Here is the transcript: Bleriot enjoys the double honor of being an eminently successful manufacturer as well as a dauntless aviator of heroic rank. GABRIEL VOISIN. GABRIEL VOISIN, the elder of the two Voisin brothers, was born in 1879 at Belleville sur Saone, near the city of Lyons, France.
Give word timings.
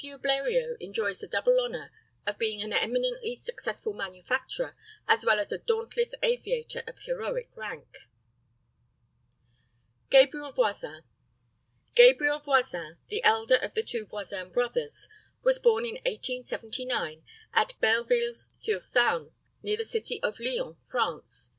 Bleriot 0.19 0.77
enjoys 0.79 1.19
the 1.19 1.27
double 1.27 1.61
honor 1.61 1.91
of 2.25 2.39
being 2.39 2.63
an 2.63 2.73
eminently 2.73 3.35
successful 3.35 3.93
manufacturer 3.93 4.75
as 5.07 5.23
well 5.23 5.39
as 5.39 5.51
a 5.51 5.59
dauntless 5.59 6.15
aviator 6.23 6.81
of 6.87 6.97
heroic 7.05 7.49
rank. 7.55 7.85
GABRIEL 10.09 10.53
VOISIN. 10.53 11.03
GABRIEL 11.93 12.39
VOISIN, 12.39 12.97
the 13.09 13.23
elder 13.23 13.57
of 13.57 13.75
the 13.75 13.83
two 13.83 14.03
Voisin 14.03 14.51
brothers, 14.51 15.07
was 15.43 15.59
born 15.59 15.85
in 15.85 15.93
1879 15.97 17.21
at 17.53 17.79
Belleville 17.79 18.33
sur 18.33 18.79
Saone, 18.79 19.29
near 19.61 19.77
the 19.77 19.85
city 19.85 20.19
of 20.23 20.39
Lyons, 20.39 20.83
France. 20.89 21.49